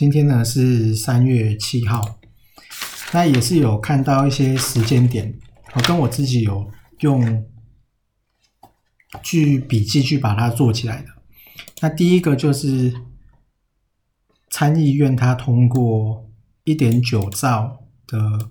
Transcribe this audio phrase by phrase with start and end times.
[0.00, 2.18] 今天呢是三月七号，
[3.12, 5.38] 那也是有看到一些时间点，
[5.74, 7.44] 我跟我自己有用
[9.22, 11.08] 去笔记去把它做起来的。
[11.82, 12.94] 那第一个就是
[14.48, 16.30] 参议院它通过
[16.64, 18.48] 一点九兆的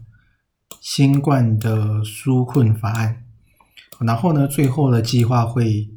[0.79, 3.25] 新冠的纾困法案，
[4.01, 5.89] 然后呢，最后的计划会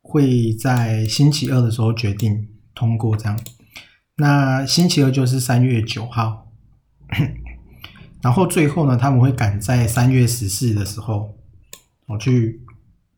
[0.00, 3.36] 会在星期二的时候决定通过这样。
[4.20, 6.48] 那星期二就是三月九号，
[8.20, 11.36] 然后最后呢，他们会赶在三月十四的时候，
[12.08, 12.60] 我去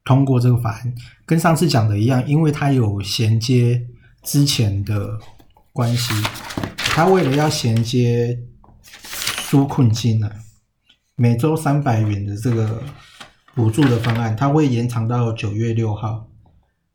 [0.04, 0.94] 通过这个法案。
[1.24, 3.86] 跟上次讲的一样，因为它有衔接
[4.22, 5.18] 之前的
[5.72, 6.12] 关系，
[6.76, 8.38] 它为了要衔接
[9.48, 10.30] 纾困金呢，
[11.16, 12.82] 每周三百元的这个
[13.54, 16.28] 补助的方案，它会延长到九月六号。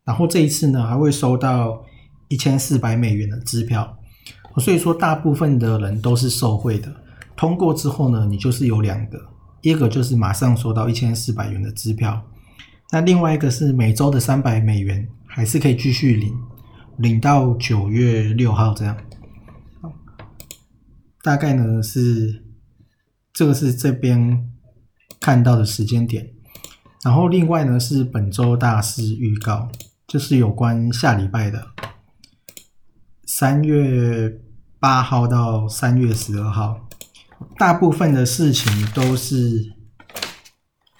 [0.04, 1.84] 然后这一次呢，还会收到。
[2.28, 3.98] 一千四百美元的支票，
[4.58, 6.92] 所以说大部分的人都是受贿的。
[7.36, 9.20] 通过之后呢，你就是有两个，
[9.60, 12.22] 一个就是马上收到一千四百元的支票，
[12.90, 16.34] 那另外一个是每周的三百美元还是可以继续领，
[16.96, 18.96] 领到九月六号这样。
[21.22, 22.44] 大概呢是
[23.32, 24.48] 这个是这边
[25.20, 26.30] 看到的时间点，
[27.04, 29.68] 然后另外呢是本周大事预告，
[30.06, 31.66] 就是有关下礼拜的。
[33.26, 34.40] 三月
[34.78, 36.88] 八号到三月十二号，
[37.58, 39.72] 大部分的事情都是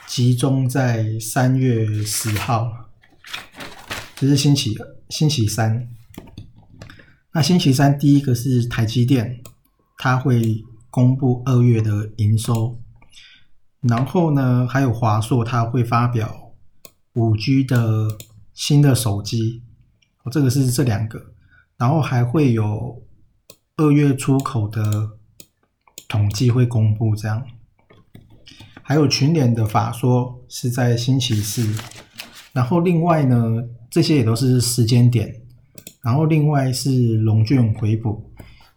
[0.08, 2.90] 集中在三月十号，
[4.16, 4.76] 就是星期
[5.08, 5.88] 星期三。
[7.30, 9.40] 那星期三第一个是台积电，
[9.96, 12.76] 它会公布二月的营收，
[13.82, 16.52] 然后呢，还有华硕，它会发表
[17.12, 18.18] 五 G 的
[18.52, 19.62] 新的手机，
[20.32, 21.35] 这个是这两个。
[21.78, 23.02] 然后还会有
[23.76, 25.18] 二月出口的
[26.08, 27.46] 统计会公布，这样，
[28.82, 31.78] 还有群联的法说是在星期四，
[32.52, 35.42] 然后另外呢，这些也都是时间点，
[36.02, 38.32] 然后另外是龙卷回补，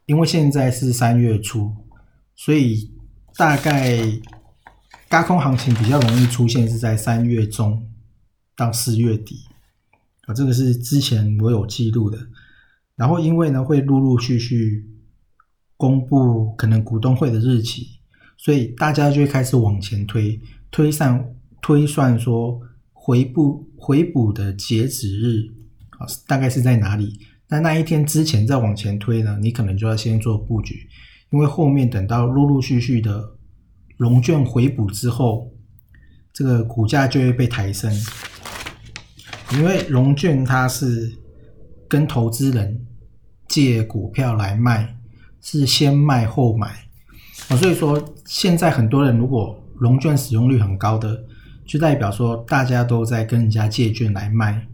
[0.05, 1.73] 因为现在是三月初，
[2.35, 2.91] 所以
[3.37, 3.97] 大概
[5.07, 7.87] 高空行情比较容易出现是在三月中
[8.57, 9.45] 到四月底，
[10.25, 12.17] 啊，这个是之前我有记录的。
[12.99, 14.85] 然后，因为呢会陆陆续续
[15.77, 17.87] 公布可能股东会的日期，
[18.35, 20.37] 所以大家就会开始往前推，
[20.69, 21.25] 推上
[21.61, 22.59] 推算说
[22.91, 25.47] 回补回补的截止日
[25.91, 27.17] 啊，大概是在哪里？
[27.47, 30.85] 那那一天之前再往前推呢，你可能就要先做布局，
[31.31, 33.37] 因为后面等到陆陆续续的
[33.95, 35.49] 龙卷回补之后，
[36.33, 37.89] 这个股价就会被抬升，
[39.53, 41.13] 因为龙卷它是
[41.87, 42.87] 跟投资人。
[43.49, 44.95] 借股票来卖
[45.41, 46.67] 是先卖后买。
[47.49, 51.23] 啊，所以说现在很多人如果融券使用率很高的，
[51.65, 54.67] 就代表说大家都在跟人家借券来卖，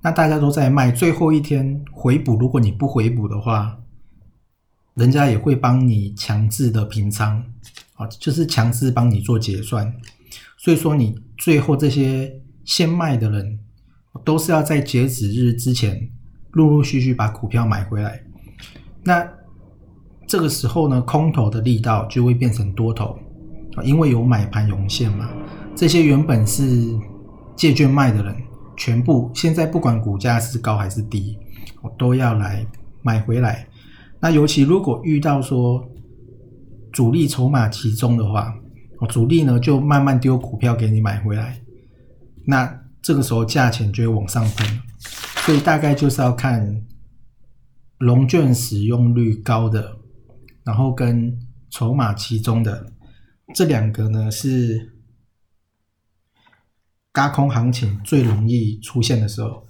[0.00, 3.78] 那大家都在卖，最后一天回补，如果你不回补的话，
[4.94, 7.44] 人家也会帮你强制的平仓。
[7.94, 9.92] 啊，就是强制帮你做结算，
[10.56, 12.32] 所以说你最后这些
[12.64, 13.58] 先卖的人
[14.24, 16.08] 都是要在截止日之前。
[16.58, 18.20] 陆陆续续把股票买回来，
[19.04, 19.24] 那
[20.26, 23.16] 这个时候呢，空头的力道就会变成多头，
[23.84, 25.30] 因为有买盘涌现嘛。
[25.76, 26.98] 这些原本是
[27.54, 28.34] 借券卖的人，
[28.76, 31.38] 全部现在不管股价是高还是低，
[31.80, 32.66] 我都要来
[33.02, 33.64] 买回来。
[34.18, 35.88] 那尤其如果遇到说
[36.90, 38.52] 主力筹码集中的话，
[39.08, 41.60] 主力呢就慢慢丢股票给你买回来，
[42.44, 44.66] 那这个时候价钱就会往上喷。
[45.48, 46.84] 所以大概就是要看
[48.00, 49.96] 龙卷使用率高的，
[50.62, 51.40] 然后跟
[51.70, 52.92] 筹码集中的
[53.54, 54.92] 这两个呢是
[57.12, 59.66] 嘎空行情最容易出现的时候，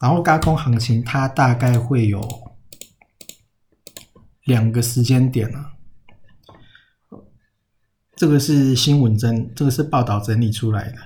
[0.00, 2.20] 然后嘎空行情它大概会有
[4.42, 5.74] 两个时间点啊，
[8.16, 10.96] 这个是新闻真，这个是报道整理出来的。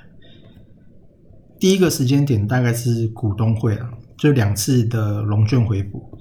[1.60, 6.18] 第一个时间点大概是股东会啊，就两次的龙卷回补，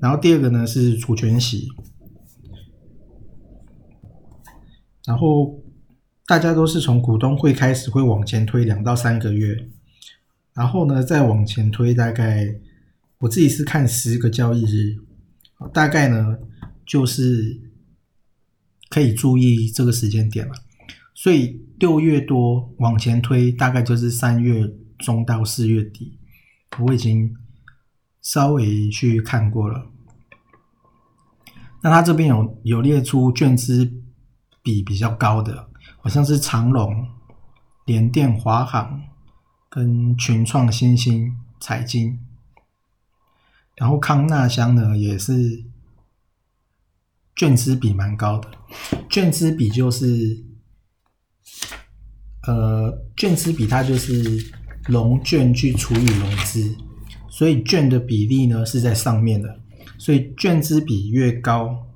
[0.00, 1.68] 然后第二个呢是除权息，
[5.06, 5.62] 然后。
[6.28, 9.68] 大家都是从股东会开始会往前推两到三个月，
[10.52, 12.52] 然后呢再往前推大概，
[13.18, 14.96] 我自己是看十个交易日，
[15.72, 16.36] 大概呢
[16.84, 17.60] 就是
[18.90, 20.54] 可以注意这个时间点了。
[21.14, 24.68] 所以六月多往前推，大概就是三月
[24.98, 26.18] 中到四月底，
[26.78, 27.36] 我已经
[28.22, 29.90] 稍微去看过了。
[31.82, 33.92] 那他这边有有列出卷资
[34.62, 35.68] 比比较高的。
[35.98, 37.08] 好像是长隆、
[37.84, 39.02] 联电、华航
[39.68, 42.20] 跟群创、新兴、彩金，
[43.74, 45.64] 然后康纳香呢也是
[47.34, 48.52] 卷资比蛮高的，
[49.10, 50.44] 卷资比就是
[52.46, 54.54] 呃卷资比它就是
[54.86, 56.76] 融券去除以融资，
[57.28, 59.60] 所以券的比例呢是在上面的，
[59.98, 61.86] 所以券资比越高，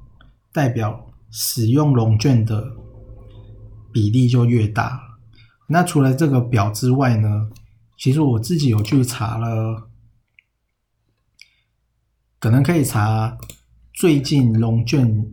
[0.53, 2.77] 代表使用融券的。
[3.93, 5.19] 比例就越大。
[5.67, 7.51] 那除了这个表之外呢，
[7.99, 9.89] 其实我自己有去查了，
[12.39, 13.37] 可能可以查
[13.93, 15.27] 最近龙卷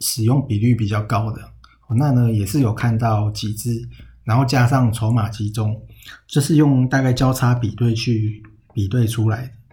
[0.00, 1.52] 使用比率比较高的，
[1.98, 3.86] 那呢也是有看到几只，
[4.22, 5.78] 然后加上筹码集中，
[6.26, 8.42] 这是用大概交叉比对去
[8.72, 9.63] 比对出来的。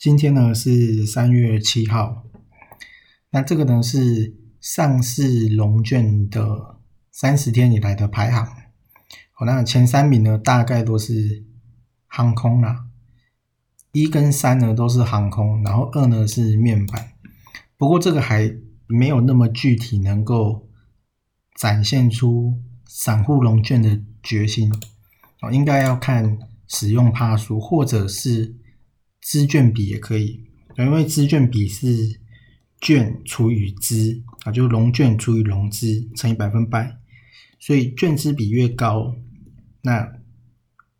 [0.00, 2.24] 今天呢是三月七号，
[3.32, 6.78] 那这个呢是上市龙卷的
[7.12, 8.46] 三十天以来的排行。
[9.32, 11.44] 好，那前三名呢大概都是
[12.06, 12.86] 航空啦，
[13.92, 17.12] 一跟三呢都是航空，然后二呢是面板。
[17.76, 18.56] 不过这个还
[18.86, 20.66] 没有那么具体，能够
[21.54, 24.72] 展现出散户龙卷的决心。
[25.42, 28.56] 哦，应该要看使用帕数或者是。
[29.20, 30.40] 资券比也可以，
[30.78, 32.20] 因为资券比是
[32.80, 36.96] 券除以资啊，就是融券除以融资乘以百分百，
[37.58, 39.14] 所以券资比越高，
[39.82, 40.12] 那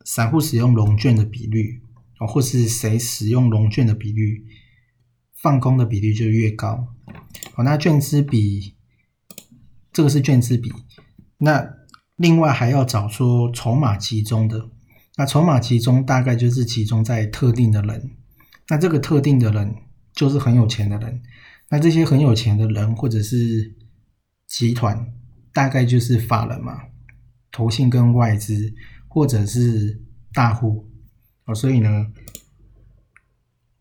[0.05, 1.81] 散户使用融券的比率
[2.17, 4.45] 啊，或是谁使用融券的比率，
[5.33, 6.87] 放空的比率就越高。
[7.53, 8.75] 好，那券资比
[9.91, 10.71] 这个是券资比，
[11.39, 11.73] 那
[12.15, 14.69] 另外还要找出筹码集中的。
[15.21, 18.09] 那筹码集中大概就是集中在特定的人，
[18.69, 19.75] 那这个特定的人
[20.13, 21.21] 就是很有钱的人，
[21.69, 23.71] 那这些很有钱的人或者是
[24.47, 25.13] 集团，
[25.53, 26.85] 大概就是法人嘛，
[27.51, 28.73] 投信跟外资
[29.07, 30.01] 或者是
[30.33, 30.89] 大户
[31.45, 32.07] 哦，所以呢，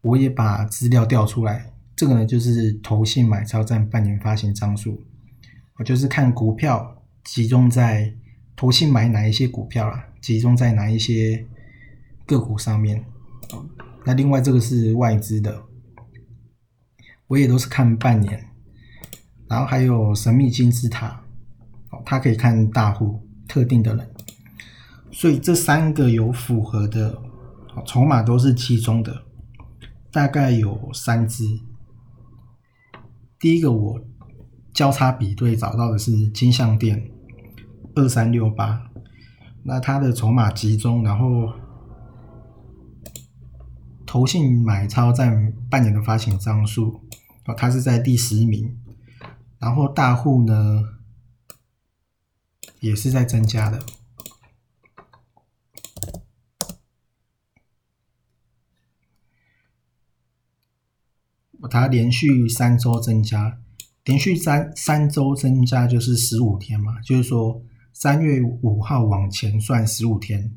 [0.02, 5.02] 我也把资料调出来，这个呢就是投信买超占半年发行张数，
[5.78, 8.12] 我就是看股票集中在
[8.54, 10.08] 投信买哪一些股票啦。
[10.20, 11.46] 集中在哪一些
[12.26, 13.04] 个股上面？
[14.04, 15.62] 那另外这个是外资的，
[17.26, 18.48] 我也都是看半年。
[19.48, 21.22] 然后还有神秘金字塔，
[21.90, 24.10] 哦，它可以看大户特定的人。
[25.10, 27.20] 所以这三个有符合的，
[27.84, 29.24] 筹码都是其中的，
[30.12, 31.44] 大概有三只。
[33.38, 34.00] 第一个我
[34.72, 37.10] 交叉比对找到的是金相店
[37.96, 38.89] 二三六八。
[39.62, 41.52] 那它的筹码集中，然后
[44.06, 47.02] 投信买超占半年的发行张数
[47.46, 48.78] 哦，它是在第十名，
[49.58, 50.84] 然后大户呢
[52.80, 53.78] 也是在增加的。
[61.70, 63.60] 它连续三周增加，
[64.02, 67.62] 连续三三周增加就是十五天嘛，就是说
[68.00, 70.56] 三月五号往前算十五天，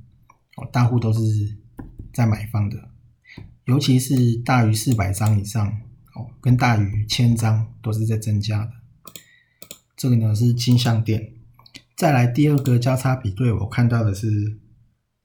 [0.56, 1.58] 哦，大户都是
[2.14, 2.90] 在买方的，
[3.66, 5.68] 尤其是大于四百张以上，
[6.16, 8.72] 哦，跟大于千张都是在增加的。
[9.98, 11.34] 这个呢是金项店，
[11.98, 14.58] 再来第二个交叉比对，我看到的是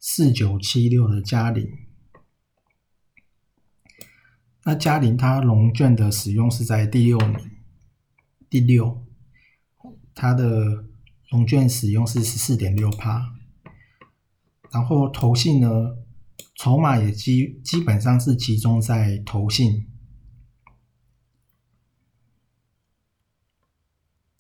[0.01, 1.71] 四九七六的嘉陵。
[4.65, 7.39] 那嘉陵它龙卷的使用是在第六名，
[8.51, 9.07] 第六，
[10.17, 10.88] 它的
[11.31, 13.35] 龙卷使用是十四点六帕，
[14.71, 15.97] 然后投信呢，
[16.57, 19.87] 筹码也基基本上是集中在投信，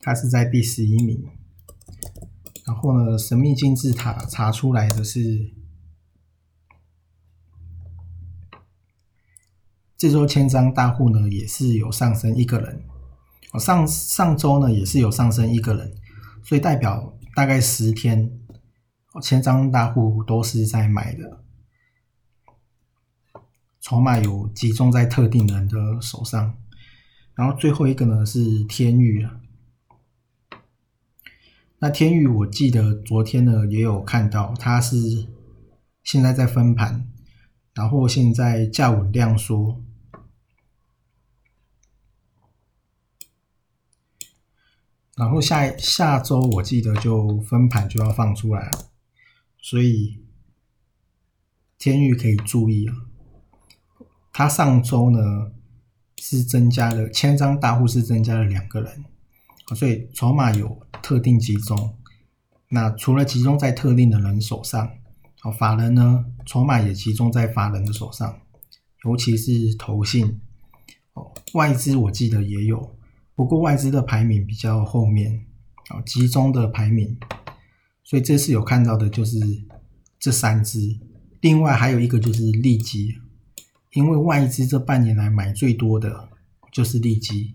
[0.01, 1.29] 它是在第十一名，
[2.65, 5.53] 然后呢，神秘金字塔查出来的是。
[10.01, 12.85] 这周千张大户呢也是有上升一个人，
[13.51, 15.93] 哦上上周呢也是有上升一个人，
[16.43, 18.41] 所以代表大概十天，
[19.23, 21.45] 千张大户都是在买的，
[23.81, 26.57] 筹码有集中在特定人的手上。
[27.35, 29.41] 然后最后一个呢是天域啊，
[31.79, 35.29] 那天域我记得昨天呢也有看到，它是
[36.03, 37.07] 现在在分盘，
[37.75, 39.81] 然后现在价稳量缩。
[45.19, 48.89] 然后下下周我记得就分盘就要放出来了，
[49.61, 50.23] 所以
[51.77, 52.95] 天域可以注意啊。
[54.33, 55.51] 它上周呢
[56.19, 59.05] 是增加了千张大户是增加了两个人，
[59.75, 61.97] 所以筹码有特定集中。
[62.69, 64.89] 那除了集中在特定的人手上，
[65.43, 68.39] 哦，法人呢筹码也集中在法人的手上，
[69.05, 70.41] 尤其是投信，
[71.15, 72.95] 哦，外资我记得也有。
[73.39, 75.47] 不过外资的排名比较后面，
[75.91, 77.17] 啊，集中的排名，
[78.03, 79.39] 所以这次有看到的就是
[80.19, 80.99] 这三只，
[81.41, 83.15] 另外还有一个就是利基，
[83.93, 86.31] 因为外资这半年来买最多的
[86.73, 87.55] 就是利基，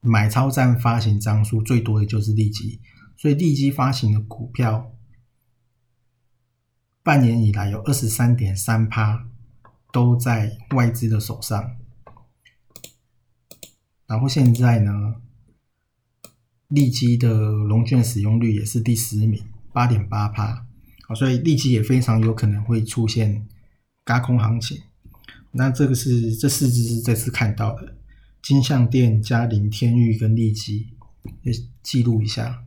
[0.00, 2.80] 买超占发行张数最多的就是利基，
[3.16, 4.90] 所以利基发行的股票，
[7.04, 9.28] 半年以来有二十三点三趴
[9.92, 11.76] 都在外资的手上。
[14.06, 15.16] 然后现在呢，
[16.68, 19.42] 利基的龙卷使用率也是第十名，
[19.72, 20.66] 八点八趴，
[21.08, 23.46] 啊，所以利基也非常有可能会出现
[24.04, 24.78] 轧空行情。
[25.52, 27.96] 那这个是这四只是这次看到的，
[28.42, 30.88] 金象店、嘉林、天域跟利基，
[31.42, 32.64] 也记录一下。